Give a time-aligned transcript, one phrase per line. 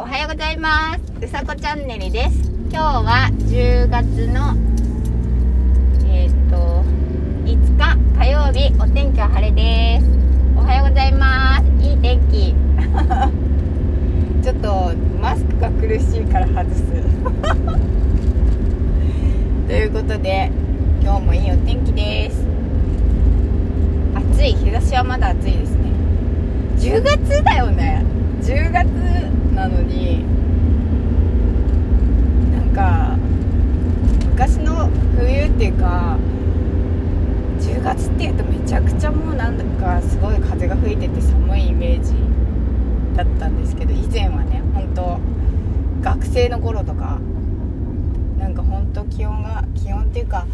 [0.00, 1.00] おはようございます。
[1.22, 2.50] うさこチャンネルです。
[2.70, 4.54] 今日は10月の
[6.08, 6.82] えっ、ー、と
[7.44, 10.06] 5日火曜日お天気は晴れです。
[10.56, 11.64] おはようございます。
[11.84, 12.54] いい天気。
[14.42, 16.80] ちょっとマスクが苦しいから外す。
[19.68, 20.50] ということで
[21.02, 22.42] 今日もいいお天気です。
[24.14, 24.54] 暑い。
[24.54, 25.90] 日差しはまだ暑いですね。
[26.78, 28.02] 10月だよね。
[28.40, 28.88] 10月
[29.60, 30.24] なのに
[32.50, 33.14] なんか
[34.30, 36.16] 昔の冬っていうか
[37.60, 42.14] 10月っていうとめちゃくちゃもうなんだかすごい風が吹いてて寒いイメージ
[43.14, 45.20] だったんですけど以前はね本当
[46.02, 47.18] 学生の頃とか
[48.38, 50.46] なんか本当気温が気温っていうか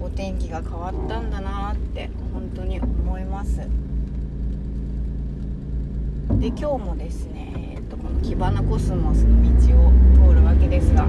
[0.00, 3.58] お天気が変わったんだなって本当に思います。
[6.40, 9.92] で今日もですね、えっと、このキバナコスモスの道を
[10.28, 11.08] 通るわけですが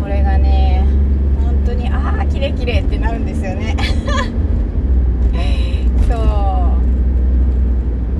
[0.00, 0.86] これがね
[1.42, 3.76] 本当にああキレキレってなるんですよね。
[6.08, 6.18] そう。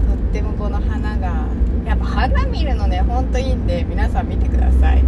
[0.06, 1.46] とってもこの花が
[1.84, 5.01] やっぱ花見るのねほんといいんで皆さん見てください。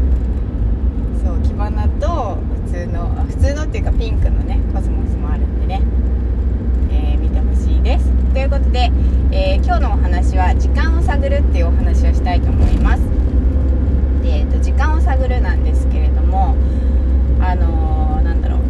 [2.85, 5.81] 通の普通のっていうかピンクのねコスモスもあるんでね、
[6.91, 8.11] えー、見てほしいです。
[8.33, 8.91] ということで、
[9.33, 13.01] えー、今日のお話は時間を探るっていうお話をしたいと思います。
[14.23, 16.57] で、えーと、時間を探るなんですけれども
[17.41, 18.61] あのー、なんだろう。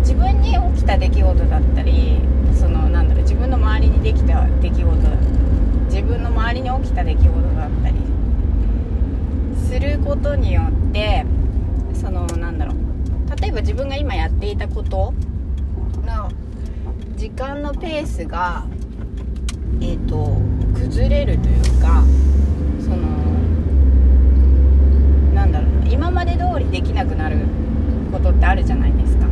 [0.00, 2.18] 自分に起きた出来事だったり
[2.54, 4.92] そのなんだろう自分の周りにできた出来事
[5.88, 7.94] 自分の周りに起きた出来事だったり
[9.68, 11.24] することによって
[12.12, 12.76] のなんだろう。
[13.40, 15.12] 例えば自分が今やっていたこと。
[16.02, 16.30] の
[17.16, 18.64] 時間のペースが
[19.80, 20.36] えっ、ー、と
[20.74, 22.04] 崩れるというか
[22.80, 22.96] その
[25.34, 25.86] なんだろうな。
[25.88, 27.38] 今まで通りできなくなる
[28.10, 29.26] ことってあるじゃないですか。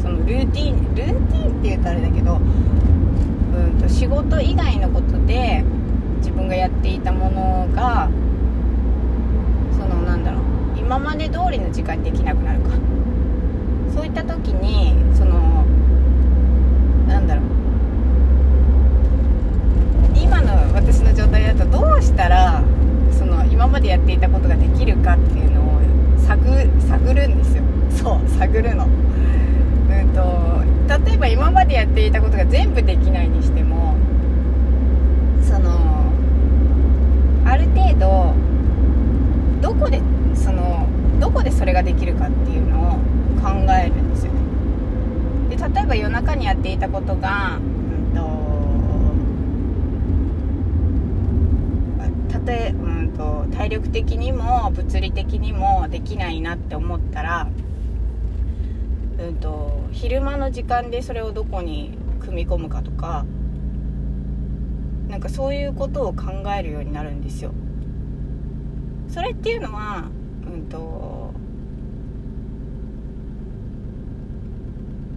[0.00, 5.64] そのルーティンルーティンって言うとあれだけどうんと仕事以外のことで
[6.18, 8.08] 自分がやっていたものが
[10.92, 12.68] 今まで通りの時間にできなくなるか。
[13.94, 15.64] そういった時にその
[17.08, 17.44] なんだろう。
[20.14, 22.62] 今の私の状態だとどうしたら
[23.10, 25.80] その今までやっていたことができるかっていうのを
[26.18, 26.44] 探
[26.86, 27.62] 探るんですよ。
[27.90, 28.84] そう探るの。
[28.84, 28.92] うん
[30.14, 33.94] と例えば今までやっていたことが全部できないにしても
[35.42, 36.12] その
[37.46, 38.34] ある程度
[39.62, 39.98] どこで
[40.34, 40.86] その
[41.20, 42.98] どこでそれができるかっていうのを
[43.40, 44.40] 考えるんですよね
[45.50, 48.12] で例えば夜中にやっていたことが、うん
[52.28, 57.48] と、たとえ、うんと、体力的にも物理的にもできないなって思ったら、
[59.18, 63.26] うんと、昼間の時間でそれをどこに組み込むかとか
[65.08, 67.52] なんかそういうことを考えるようになるんですよ。
[69.08, 70.08] それっていうのは、
[70.50, 71.11] うんと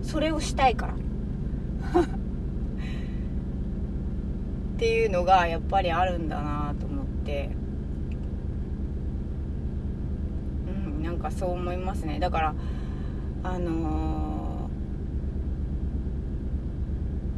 [0.05, 0.93] それをしたいから。
[0.93, 0.97] っ
[4.77, 7.49] ていうのがやっぱりあるんだなと思って。
[10.67, 12.19] うんなんかそう思いますね。
[12.19, 12.55] だから
[13.43, 14.69] あの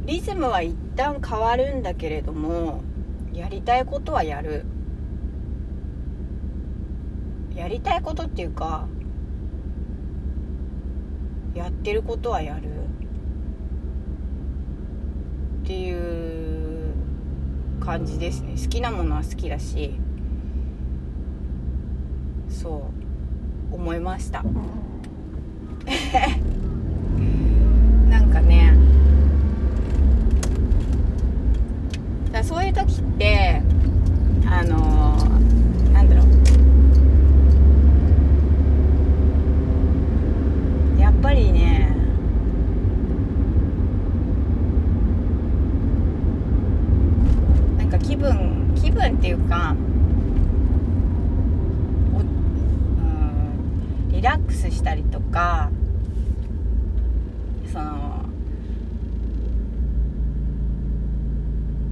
[0.04, 2.82] ー、リズムは一旦変わるんだけれども
[3.32, 4.64] やりたいことはやる。
[7.54, 8.86] やりたいことっていうか
[11.58, 12.68] やってることはやる。
[15.64, 16.94] っていう
[17.80, 18.54] 感じですね。
[18.56, 19.98] 好きなものは好きだし
[22.48, 22.90] そ
[23.70, 24.42] う思いました
[28.08, 28.74] なんかね
[32.32, 33.62] だそういう時って
[34.46, 35.16] あの
[35.92, 36.28] なんだろう
[41.28, 41.94] ぱりね
[47.76, 49.74] なんか気分気分っていうか
[52.12, 55.70] うんリラックスしたりとか
[57.70, 58.24] その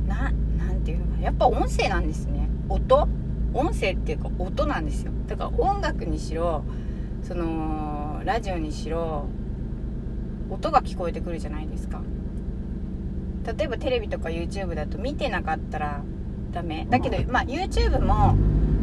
[0.07, 2.49] ななんていうのかやっぱ音声なんですね。
[2.69, 3.09] 音？
[3.55, 5.13] 音声っていうか音なんですよ。
[5.29, 6.63] だから音楽にしろ
[7.23, 9.27] そのラジオにしろ
[10.51, 12.03] 音が聞こえてくるじゃないですか。
[13.59, 16.03] 例えばテレビとか YouTube だと見てなかったら
[16.53, 16.87] ダメ。
[16.91, 18.37] だけど、まあ、YouTube も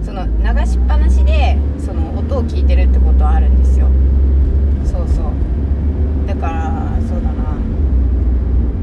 [0.03, 0.31] その流
[0.65, 3.88] しっぱなしでその音を聞いてるってことはあるんですよ。
[4.85, 5.25] そうそう。
[6.27, 7.57] だからそうだな。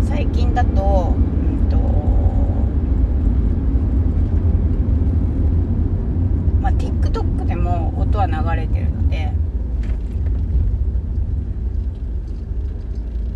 [0.03, 1.15] 最近だと
[6.61, 9.33] まあ TikTok でも音は流れてるので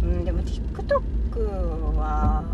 [0.03, 2.45] うんでも TikTok は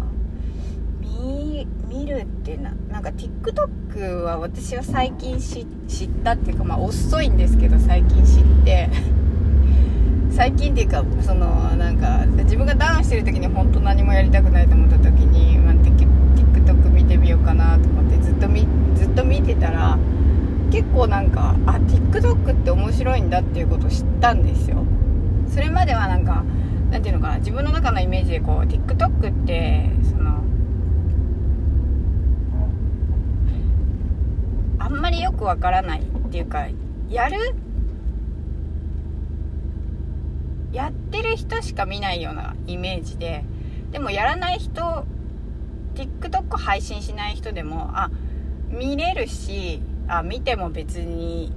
[1.01, 5.61] 見見るってななんか TikTok は私は最近知
[6.05, 8.89] ったっていうかまあ遅いんですけど最近知って。
[10.31, 11.47] 最近っていうかその
[11.77, 19.99] なんか自分がダウンしてる時に本当何もやりたくないと思った時に、まあ、TikTok 見てみようかなと思ってずっとみずっと見てたら
[20.71, 24.85] 結構なんかあ TikTok って面白いんだっていうことを知ったんですよ。
[25.49, 26.45] それまではなんか
[26.91, 30.43] なんていうのかな自分の中のイメージでこう TikTok ってその
[34.79, 36.67] あんまりよくわからないっていうか
[37.09, 37.55] やる
[40.73, 43.45] やってる人しか見ないようなイメージで
[43.93, 45.05] でもやらない人
[45.95, 48.11] TikTok 配信しない人でもあ
[48.69, 51.53] 見れるしあ見ても別に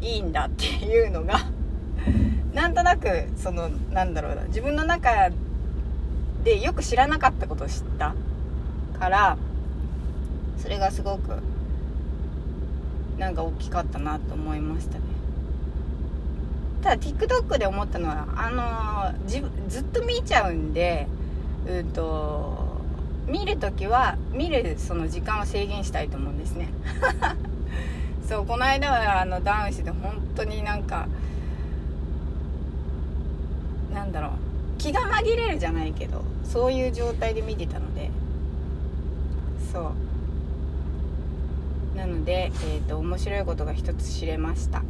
[0.00, 1.40] いいんだっていうのが
[2.54, 4.42] なんとなくそのなんだろうな。
[4.44, 5.30] 自分の中
[6.44, 8.14] でよく知らなかったことを知った
[8.98, 9.36] から
[10.58, 11.42] それがすごく
[13.18, 15.04] なんか大きかったなと思いましたね。
[16.82, 21.08] ただ TikTok で思ったのはあのー、ずっと見ちゃうんで
[21.66, 22.76] うんと
[23.26, 26.68] 見るときは見るその時間を制限したいと思うんですね。
[28.28, 31.08] そうこの間はあのダウンして本当になんか
[33.96, 34.30] なんだろう。
[34.78, 38.10] 気が紛れるじゃないけどそういう状態で見てたので。
[39.72, 39.92] そ
[41.94, 41.96] う。
[41.96, 44.82] なので、えーと、面白いことが一つ知れました。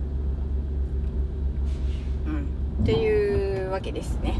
[2.26, 2.84] うん。
[2.84, 4.34] というわけですね。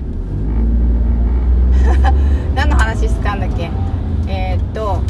[2.56, 3.70] 何の話したんだっけ？
[4.28, 5.00] えー、っと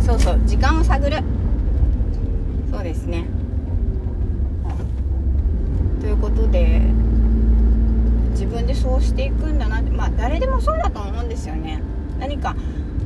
[0.00, 1.18] そうそう時間を探る
[2.70, 3.26] そうですね
[6.00, 6.80] ということで
[8.30, 11.82] 自分でそうしていくんだなってまあ誰でもそうだと思うんですよね
[12.18, 12.56] 何か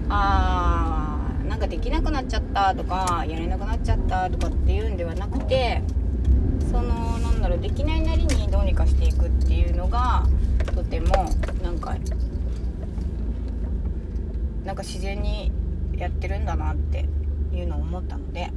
[0.09, 5.83] あーなんかできなくなっちゃったとかやれなくなっちゃったとかっていうんではなくて
[6.71, 10.27] そのなんだろうできないなりにどうにかしていくっていうのが
[10.75, 11.07] とても
[11.63, 11.97] なんか
[14.65, 15.53] なんか自然に
[15.97, 17.07] やってるんだなって
[17.53, 18.51] いうのを思ったので、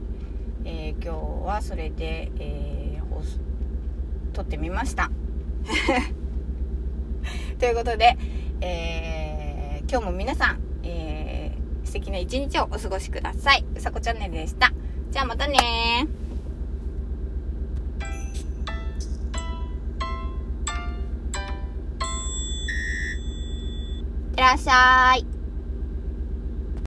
[0.65, 5.11] えー、今日はそれで、えー、撮ってみました。
[7.59, 8.17] ということで、
[8.61, 10.59] えー、今日も皆さん、
[11.89, 13.65] 素敵な一日をお過ごしください。
[13.75, 14.71] うさこチャンネルでした。
[15.09, 16.03] じゃあまたねい
[24.31, 25.38] ってらっしゃい。